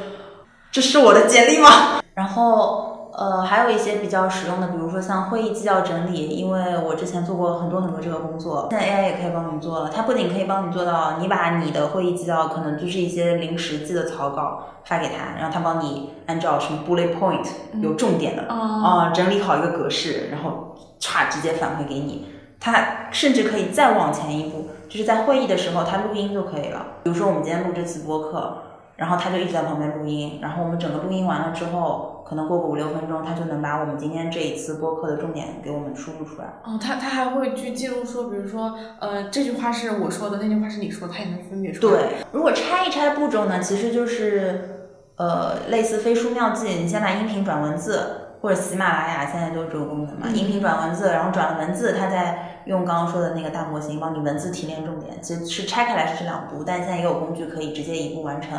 [0.71, 2.01] 这是我的简历吗？
[2.15, 9.89] 然后呃，还有一些比较实用的，比如说像会议纪要整理，因为我之前做过很多很多这个工作，现在 AI 也可以帮你做了。
[9.89, 17.45] 它不仅可以帮你做到，你把你的会议纪要可能就是一些临时记的草稿发给他，然后他帮你按照什么 bullet point
[17.81, 22.27] 有重点的啊整理好一个格式，然后歘直接返回给你。
[22.61, 26.85] 它甚至可以再往前一步，就是在会议的时候它录音就可以了。
[27.03, 28.63] 比如说我们今天录这次播客。
[28.99, 36.59] 然后他就一直在旁边录音，然后我们整个录音完了之后，可能过个五六分钟，他就能把我们今天这一次播客的重点给我们输入出来。
[36.65, 41.93] 哦，他他还会去记录说，比如说，呃，这句话是我说的，那句话是你说的，他也能分别出来。
[41.93, 48.28] 对，如果拆一拆步骤呢，其实就是，呃，类似飞书妙记，你先把音频转文字。
[48.41, 58.57] 或者喜马拉雅现在都是这个功能嘛，音频转文字，然后转了文字，它再用刚刚说的那个大模型帮你文字提炼重点，其实是拆开来是这两步，但现在也有工具可以直接一步完成，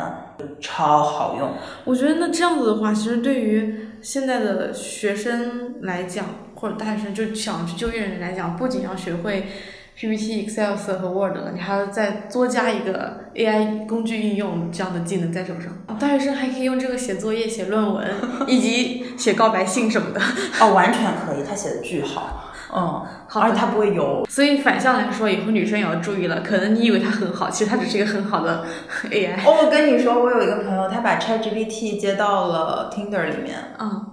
[0.59, 1.49] 超好用。
[1.83, 9.47] 我觉得那这样子的话，其实对于现在的学生来讲，或者大学生就想去就业人来讲，不仅要学会
[10.01, 15.71] PPT、Excel 和 Word 了，你还要再多加一个 AI 工具应用这样的技能在手上。
[15.99, 18.07] 大学生还可以用这个写作业、写论文，
[18.47, 20.19] 以及写告白信什么的。
[20.59, 22.51] 哦，完全可以，他写的巨好。
[22.73, 24.25] 嗯， 好而且他不会油。
[24.27, 26.41] 所以反向来说，以后女生也要注意了。
[26.41, 28.65] 可能你以为他很好，其实他只是一个很好的
[29.11, 29.35] AI。
[29.45, 34.03] 哦，我跟你说，我有一个朋友，他把 ChatGPT 接到了 Tinder 里面，嗯，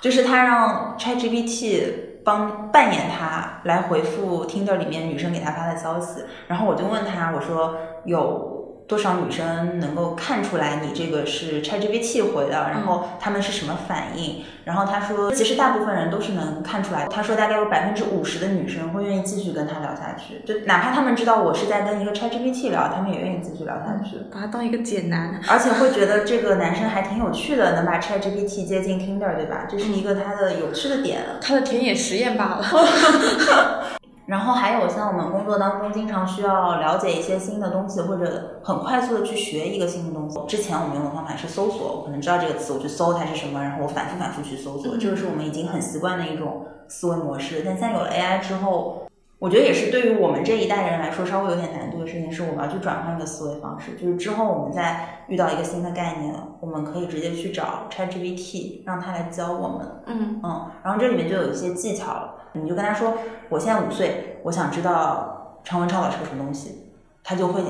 [0.00, 1.82] 就是他让 ChatGPT
[2.26, 6.24] 帮扮演他来回复 Tinder 里面女生给他发的消息。
[6.48, 8.55] 然后我就问他，我说有。
[8.86, 12.70] 多少女生能够看出来你这个是 ChatGPT 回的？
[12.70, 14.44] 然后他们是什么反应？
[14.64, 17.06] 然后他说，其实大部分人都是能看出来。
[17.08, 29.66] 他说，大概有百分之五十的女生会愿意继续跟他聊下去，就哪怕他们知道我是在跟一个 ChatGPT 聊，他们也愿意继续聊下去，把他当一个解男，而且会觉得这个男生还挺有趣的，能把 ChatGPT 接进 Tinder，对吧？
[29.68, 33.84] 这是一个他的有趣的点， 他的田野实验罢了。
[34.26, 40.36] 然后还有像我们工作当中经常需要了解一些新的东西，或者很快速的去学一个新的东西。
[40.48, 47.62] 之前我们用的方法是搜索，我可能知道这个词，我去搜它是什么，然后我反复反复去搜索，这个是我们已经很习惯的一种思维模式。
[47.64, 49.06] 但现在有了 AI 之后，
[49.38, 53.92] 我觉得也是对于我们这一代人来说稍微有点难度的事情，是我们要去转换一个思维方式。
[53.92, 59.86] 就是之后我们再遇到一个新的概念，我们可以直接去找 ChatGPT，让他来教我们。
[60.06, 62.34] 嗯嗯，然后这里面就有一些技巧了。
[62.54, 63.12] 你就跟他说，
[63.50, 67.60] 我现在五岁，我想知道常文超老师个什么东西，他就会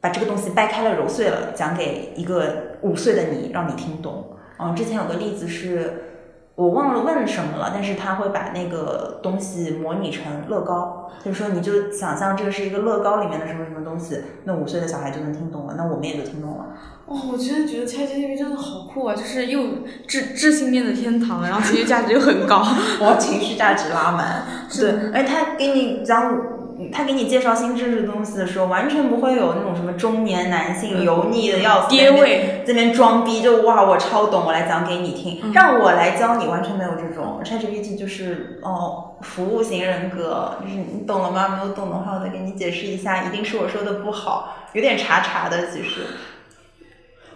[0.00, 4.24] 把这个东西掰开了揉碎了讲给一个五岁的你，让你听懂。
[4.58, 6.12] 嗯，之前有个例子是。
[6.56, 16.66] 我忘了问什么了，但是他会把那个东西模拟成乐高，就是说你就想象这个是一个乐高里面的什么什么东西，那五岁的小孩就能听懂了，那我们也就听懂了。
[17.06, 19.60] 哦，我真的觉得 ChatGPT 真的好酷啊，就是又
[20.06, 22.58] 智智性恋的天堂，然后情绪价值又很高，
[23.02, 26.53] 哇，情绪价值拉满，对，哎，他给你讲。
[26.92, 37.40] 他给你介绍新知识东西的时候，完全不会有那种什么中年男性油腻的要死，爹味这边装逼，就哇我超懂，我来讲给你听，让我来教你，完全没有这种。
[37.44, 41.58] ChatGPT 就是哦，服务型人格，就是你懂了吗？
[41.60, 46.00] 没有懂的话，我再给你解释一下，一定是我说的不好，有点茶茶的其实。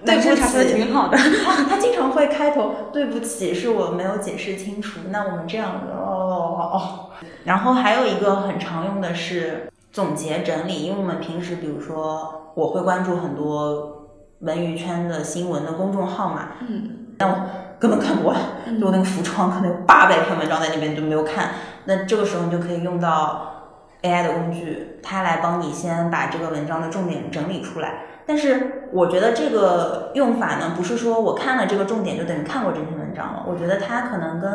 [0.04, 1.16] 对不起，挺好的。
[1.44, 5.00] 他他经常会开头对不起，是我没有解释清楚。
[5.10, 7.10] 那我们这样的哦哦。
[7.44, 14.08] 然后还有一个很常用的是总结整理，因为我们平时比如说我会关注很多
[14.40, 17.36] 文娱圈的新闻的公众号嘛，嗯，但我
[17.80, 18.36] 根本看不完，
[18.80, 21.50] 就那个浮窗可能有八百篇文章在那边都没有看。
[21.86, 23.57] 那这个时候你就可以用到
[24.02, 28.04] AI 的工具，它来帮你先把这个文章的重点整理出来。
[28.26, 33.44] 但是我觉得这个用法呢，不是说我看了这个重点就等于看过这篇文章了。
[33.48, 34.52] 我觉得它可能跟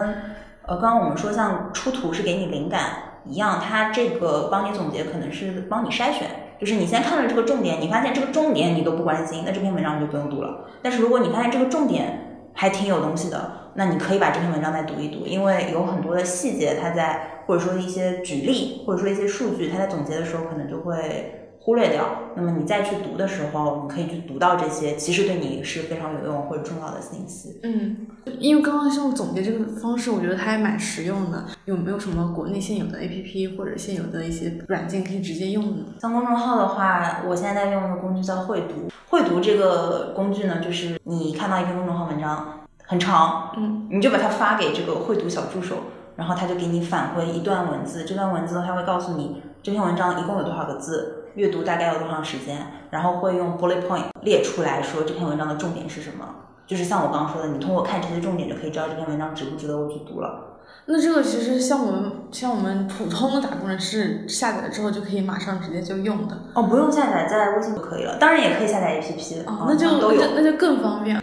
[0.68, 2.82] 呃刚刚我们说像出图是给你灵感
[3.26, 6.28] 一样，它这个帮你总结可能是帮你筛选。
[6.60, 10.66] 就是你先看了这个重点，你发现这个重点你都不关心，那这篇文章你就不用读了。
[10.82, 21.40] 但是如果你发现这个重点还挺有东西的，那你可以把这篇文章再读一读，因为有很多的细节，它在或者说一些举例或者说一些数据，它在总结的时候可能就会。
[21.66, 22.06] 忽略掉，
[22.36, 27.58] 那么你再去读的时候，你可以去读到这些其实对你是非常有用或者重要的信息。
[27.64, 28.06] 嗯，
[28.38, 31.46] 因为刚刚像总结这个方式，我觉得它还蛮实用的。
[31.64, 35.86] 有没有什么国内现有的 APP 或者现有的一些软件可以直接用呢？
[36.02, 38.92] 像公众号的话，我现在在用的工具叫会读。
[39.08, 45.76] 会读这个工具呢，就是你看到一篇公众号文章很长，嗯，你就把它发给这个会读小助手，
[46.16, 48.04] 然后他就给你返回一段文字。
[48.04, 51.20] 这段文字他会告诉你这篇文章一共有多少个字。
[51.36, 52.68] 阅读大概要多长时间？
[52.92, 56.24] 然后会用 bullet point 列出来说这篇文章的重点是什么？
[56.68, 60.60] 就是像我刚刚说的，你通过看这些重点就可以知道这篇文章值不值得我去读了。
[60.86, 68.18] 那这个其实像我们像我们普通的打工人是下载了之后就可以马上直接就用的哦，不用下载，在微信就可以了。
[68.20, 69.88] 当然也可以下载 APP，哦，那就
[70.36, 71.20] 那就更方便。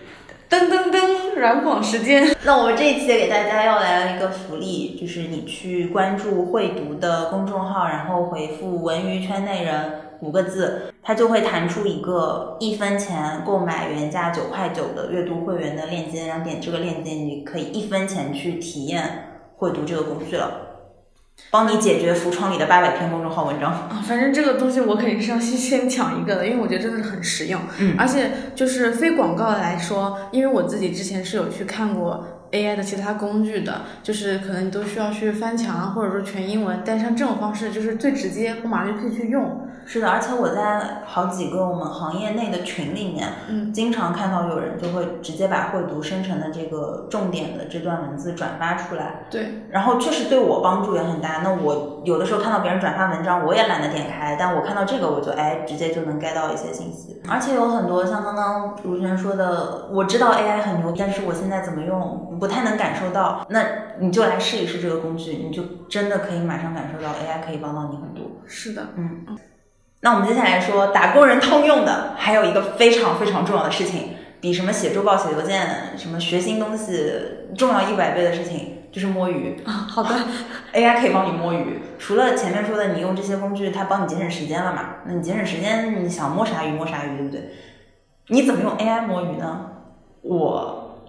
[1.41, 2.29] 软广时间。
[2.45, 19.03] 那我们这一期给大家要来了一个福利，就是你去关注会读的公众号，然后回复“文娱圈内人”五个字，它就会弹出一个一分钱购买原价九块九的阅读会员的链接，然后点这个链接，你可以一分钱去体验
[19.57, 20.70] 会读这个工具了。
[21.51, 24.03] 帮你解决浮窗里的八百篇公众号文章啊！
[24.07, 27.61] 反正这个东西我肯定是要先先抢一个的，因为我觉得真的是很实用。
[27.79, 39.67] 嗯，而且就是非广告来说，因为我自己之前是有去看过 AI 的其他工具的，就是可能你都需要去翻墙或者说全英文，但像这种方式就是最直接，我马上就可以去用。
[39.91, 49.25] 是的，而且我在好几个我们行业内的群里面，嗯，经常看到有人就会直接把会读生成的这个重点的这段文字转发出来。
[49.29, 51.41] 对，然后确实对我帮助也很大。
[51.43, 57.21] 那我我有的时候看到别人转发文章，我也懒得点开，但我看到这个，我就哎，直接就能 get 到一些信息。
[57.29, 63.47] 而且有很多像刚刚如轩说的，我知道 AI 很牛，但是我现在怎么用不太能感受到。
[63.51, 63.63] 那
[63.99, 68.25] 你就来试一试这个工具，你就真的可以马上感受到 AI 可以帮到你很多。
[68.47, 69.27] 是的，嗯。
[70.03, 77.13] 那我们接下来说打工人通用的，还有一个非常非常重要的事情，比什么写周报、写邮件、什么学新东西
[77.57, 78.77] 重要一百倍的事情。
[78.93, 80.11] 就是摸鱼啊，好的，
[80.75, 81.81] AI 可以帮你摸鱼。
[81.97, 84.97] 除了前面说的，你用这些工具，它帮你节省时间了嘛？
[85.07, 87.53] 那你节省时间，你想摸啥鱼摸啥鱼，对不对？
[88.27, 89.67] 你怎么用 AI 摸鱼呢？
[90.23, 91.05] 我，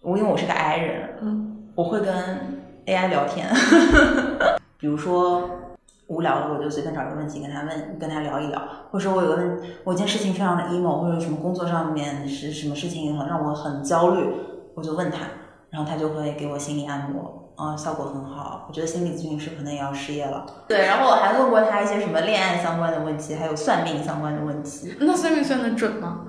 [0.00, 2.12] 我因为我是个 I 人，嗯，我会跟
[2.86, 3.46] AI 聊天，
[4.76, 5.48] 比如说
[6.12, 8.60] 无聊了，我就随便找一个问题跟他问，跟他聊一聊。
[8.90, 14.26] 或者说我有个问，我一件事情非常的 emo，或者什么工作上面是什么事情让我很焦虑，
[14.74, 15.20] 我就问他。
[15.70, 18.66] 然后他就会给我心理按摩，嗯，效果很好。
[18.68, 20.44] 我觉得心理咨询师可能也要失业了。
[20.68, 24.94] 对，然后我还问过他一些什么恋爱相关的问题，还有算命相关的问题。
[25.00, 26.26] 那算命算的准吗？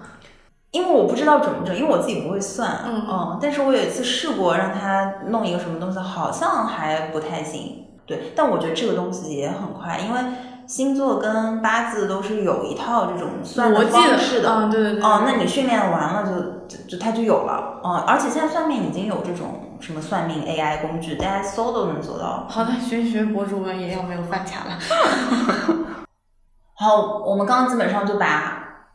[0.71, 2.79] 因为我不知道准不准，因为我自己不会算。
[2.85, 3.37] 嗯嗯。
[3.41, 7.82] 但是我有一次试过让他弄一个什么东西，好像还不太行。
[8.05, 10.19] 对，但我觉得这个东西也很快，因为。
[10.65, 15.03] 星座跟八字都是有一套这种算的方式的，嗯，对对对。
[15.03, 16.31] 哦，那你训练完了就
[16.69, 22.47] 就就它就有了，嗯，而且现在算命已经有这种什么算命 AI 工具，大家搜都能做到。
[22.47, 24.79] 好的，玄学博主们也要没有饭卡了。
[26.79, 28.85] 好，我们刚刚基本上就把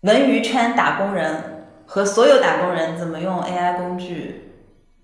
[0.00, 4.47] 文娱圈打工人和所有打工人怎么用 AI 工具。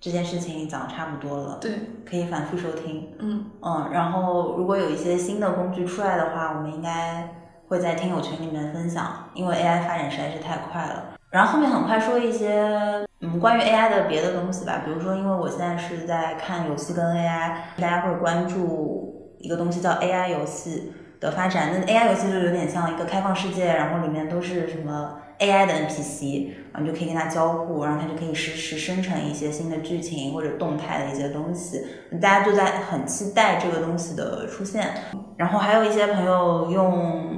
[0.05, 1.73] 这件事情讲的差不多了，对，
[2.07, 7.27] 可以反复收听，嗯嗯，然后如果有一些新的工具出来的话，我们应该
[7.69, 11.15] 会在听友群里面分享，因为 AI 发展实在是太快了。
[11.31, 25.21] 然后后面很快说一些嗯关于 AI 的别的东西吧，比如说因为我现在是在看游戏跟 AI，大家会关注一个东西叫 AI 游戏的发展，那 AI 游戏就有点像一个开放世界，然后里面都是什么。
[25.39, 31.85] AI 的 NPC，然后你就可以跟它交互，然后它就可以实时生成一些新的剧情或者动态的一些东西，
[32.23, 34.89] 大家就在很期待这个东西的出现。
[35.37, 37.37] 然后还有一些朋友用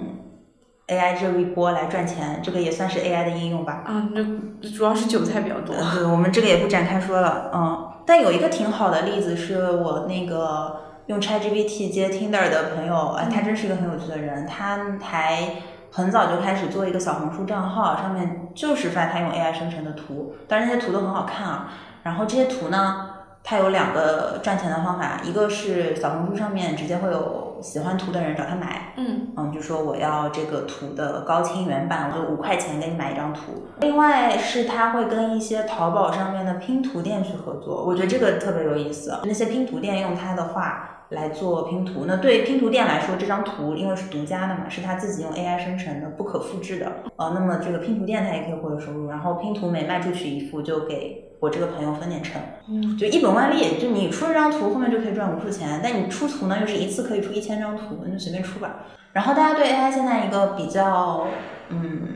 [0.88, 3.82] AI 这一波来赚钱，这个也算是 AI 的应用吧。
[3.86, 5.74] 啊，那主要是韭菜比较多。
[5.74, 7.50] 对，我们这个也不展开说了。
[7.54, 15.50] 嗯，但有一个挺好的例子是我那个用 ChatGPT 接 Tinder 的朋友，哎，他真是一个很有趣的人，他还。
[15.90, 21.72] 很早就开始做一个小红书账号，上面就是发他用 AI 生成的图，但是那些图都很好看啊。
[22.02, 23.06] 然后这些图呢，
[23.42, 33.66] 它有两个赚钱的方法，一个是小红书上面直接会有喜欢图的人找他买，嗯嗯，就说我要这个图的高清原版，我就五块钱给你买一张图。
[33.80, 39.18] 另外是他会跟一些淘宝上面的拼图店去合作，我觉得这个特别有意思。
[39.24, 40.90] 那些拼图店用他的画。
[41.10, 46.90] 来做拼图，那对拼图店来说，这张图因为是独家的嘛，是他自己用 AI 生成的，不可复制的。
[47.16, 53.78] 呃，那么这个拼图店他也可以获得收入，然后拼图每卖出去一幅，就给我这个朋友分点成，嗯，就一本万利。
[53.80, 55.80] 就你出这张图，后面就可以赚无数钱。
[55.82, 58.86] 但你出图呢，又是一次可以出一千张图，那就随便出吧。
[59.12, 61.28] 然后大家对 AI 现在一个比较
[61.68, 62.08] 嗯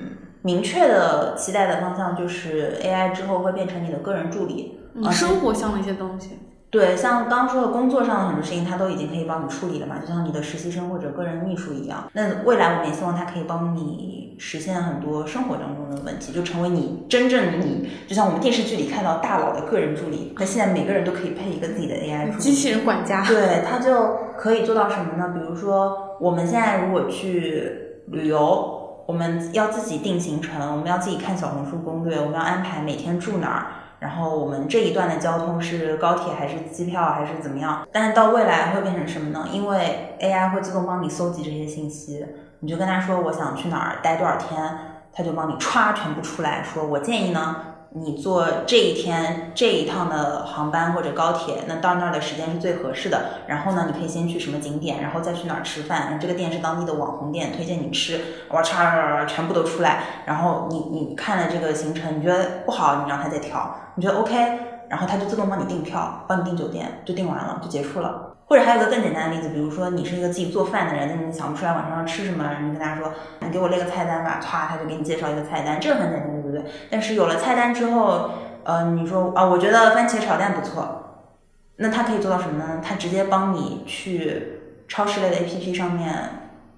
[0.42, 4.80] 明确的期待的方向，就是 AI 之后会变成你的个人助理，
[5.12, 6.30] 生活上的一些东西。
[6.70, 12.08] 对，像刚刚说的工作上的很多事情，他都已经可以帮你处理了嘛，就像你的实习生或者个人秘书一样。
[12.12, 20.32] 那未来我们也希望他可以帮你实现很多生活当中的问题，就成为你真正的你，就像我们电视剧里看到大佬的个人助理。
[20.38, 23.24] 那现在每个人都可以配一个自己的 AI 机器人管家。
[23.26, 25.34] 对，他就可以做到什么呢？
[25.34, 33.66] 比如说我们现在如果去旅游，我们要自己定行程，我们要自己看小红书攻略，我们要安排每天住哪儿。
[34.00, 37.86] 然后我们这一段的交通是高铁还是机票还是怎么样？
[37.92, 39.46] 但是到未来会变成什么呢？
[39.52, 42.26] 因为 AI 会自动帮你搜集这些信息，
[42.60, 44.78] 你就跟他说我想去哪儿待多少天，
[45.12, 47.56] 他就帮你歘全部出来说，我建议呢。
[47.92, 53.20] 你坐这一天这一趟的航班或者高铁，那到那儿的时间是最合适的。
[53.48, 56.16] 然后呢，你可以先去什么景点，然后再去哪儿吃饭。
[56.20, 58.20] 这个店是当地的网红店，推荐你吃。
[58.50, 60.04] 哇嚓，全部都出来。
[60.24, 63.74] 然后你你看了这个行程，你觉得不好，你让他再调。
[63.96, 64.36] 你觉得 OK，
[64.88, 68.28] 然后他就自动帮你订票，帮你订酒店，就订完了，就结束了。
[68.46, 76.72] 或者还有个更简单的例子，比如说你是一个自己做饭的人，那你想不出来晚上要吃什么，你跟他说，你给我列个菜单吧，歘，他就给你介绍一个菜单，这个很简单，对不对？
[76.90, 78.30] 但是有了菜单之后，
[78.64, 81.02] 呃，你说啊，我觉得番茄炒蛋不错，
[81.76, 82.80] 那他可以做到什么呢？
[82.82, 86.12] 他直接帮你去超市类的 APP 上面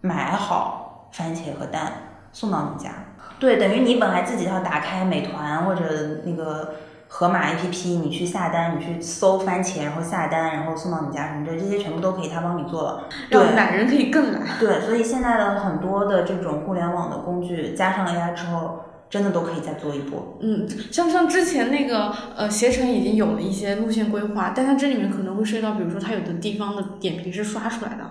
[0.01, 1.93] 买好番茄和蛋
[2.33, 2.91] 送到你家。
[3.39, 5.85] 对，等于你本来自己要打开美团或者
[6.25, 6.75] 那个。
[7.14, 13.05] 盒马 APP，你去下单，你去搜番茄，然后下单，然后送到你家什么的，这些全部都可以他帮你做了。
[13.29, 14.43] 让懒人可以更懒。
[14.59, 18.81] 对，所以现在的很多的这种互联网的工具加上 AI 之后，
[19.13, 20.39] 真的都可以再做一波。
[20.41, 28.11] 嗯，像像之前那个呃携程已经有了一些路线规划，但它这里面可能会涉及到，比如说它有的地方的点评是刷出来的。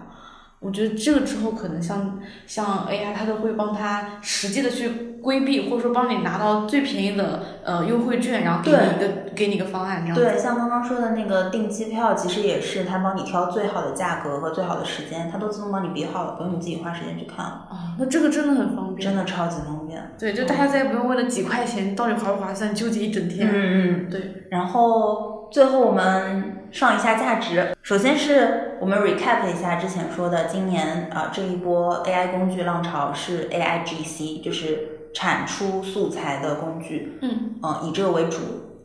[0.59, 10.15] 我觉得这个之后可能像像 AI，它都会帮它实际的去规避，或者说帮你拿到最便宜的呃优惠券，然后给你一个给你一个方案，这样。
[10.15, 17.67] 对，像刚刚说的那个订机票，其实也是他帮你挑最好的价格和最好的时间，他都自动帮你比好了，不用你自己花时间去看了。
[17.69, 20.01] 啊，那这个真的很方便，真的超级方便。
[20.17, 23.47] 对，就大家再也不用为了几块钱到底划不划算纠结一整天。
[23.47, 24.45] 嗯嗯，对。
[24.49, 37.19] 然后最后我们上一下价值，首先是我们 recap 一下之前说的，今年啊这一波 AI 工具浪潮是 AIGC，就是产出素材的工具。
[37.21, 38.37] 嗯，呃，以这个为主，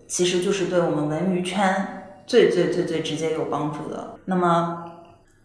[0.07, 4.15] 其实就是对我们文娱圈最最最最直接有帮助的。
[4.25, 4.85] 那么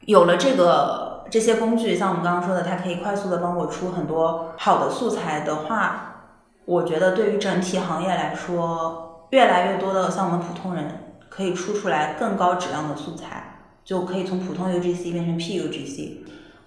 [0.05, 6.23] 有了这个这些工具，像我们刚刚说的，它可以快速的帮我出很多好的素材的话，
[6.65, 16.17] 我觉得对于整体行业来说，越来越多的像我们普通人可以出出来更高质量的素材，就可以从普通 UGC 变成 PUGC。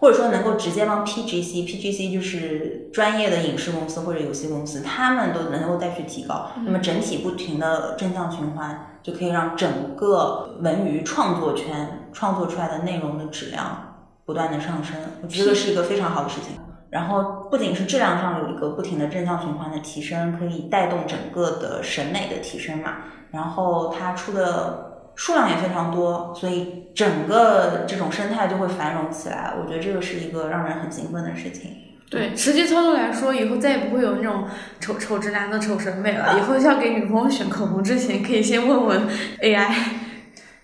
[0.05, 13.95] 或者说能够直接帮 PGC，PGC 就是专业的影视公司或者游戏公司，他们都能够再去提高，那么整体不停的正向循环，就可以让整个文娱创作圈创作出来的内容的质量
[14.27, 15.73] 不断的上升，我觉得是。
[15.73, 16.51] 一个非常好的事情。
[16.91, 22.97] 然后不仅是质量上有一个不停的正向循环的提升，可以带动整个的审美的提升嘛，
[23.31, 24.91] 然后它出的。
[25.17, 29.53] 数量也非常多，所以整个这种生态就会繁荣起来。
[29.59, 31.71] 我觉得这个是一个让人很兴奋的事情。
[32.11, 34.45] 对，实际操作来说，以后再也不会有那种
[34.79, 36.39] 丑丑直男的丑审美了。
[36.39, 39.09] 以后要给女朋友选口红之前，可以先问问
[39.41, 39.73] AI。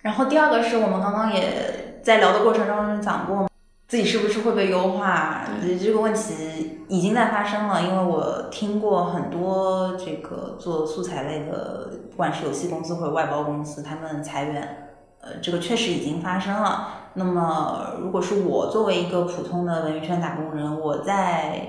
[0.03, 3.50] 然后第二个是我们刚刚也在聊的过程当中讲过。
[3.91, 5.49] 自己是不是会被优化？
[5.83, 17.11] 这个问题已经在发生了，因为我听过很多这个做素材类的，不管是游戏公司或者外包公司，他们裁员，呃，这个确实已经发生了。
[17.15, 21.61] 那么，如果是我作为一个普通的文娱圈打工人，我在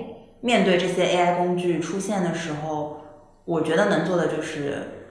[0.42, 2.98] 面对这些 AI 工具出现的时候，
[3.46, 5.10] 我觉得能做的就是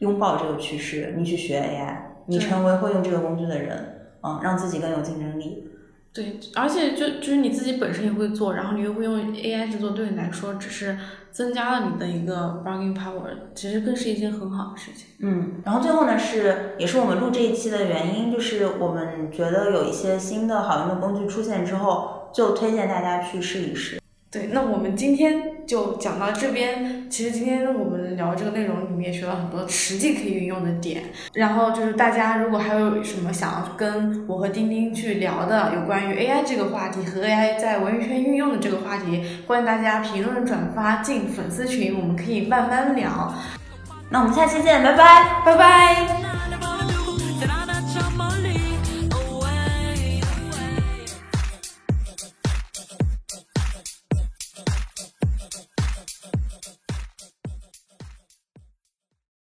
[0.00, 1.96] 拥抱这个趋势，你去学 AI，
[2.26, 5.70] 你成为会用这个工具的人，嗯，让自己更有竞争力。
[6.12, 10.98] 对，而且就就是你自己本身也会做，然后你又会用 AI 制作，对你来说只是
[11.30, 15.06] 增加了你的一个 bargaining power，其实更是一件很好的事情。
[15.20, 24.00] 嗯，然后最后呢是也是我们录这一期的原因，就是我们觉得有一些新的好用的工具出现之后，就推荐大家去试一试。
[24.30, 27.10] 对，那我们今天就讲到这边。
[27.10, 31.04] 其实今天我们聊这个内容里面学到很多实际可以运用的点。
[31.32, 43.32] 然后就是大家如果还有什么想要跟我和丁丁去聊的有关于 AI 这个话题和 AI 在文娱圈运用的这个话题，欢迎大家评论转发进粉丝群，我们可以慢慢聊。
[44.10, 46.67] 那我们下期见，拜拜，拜拜。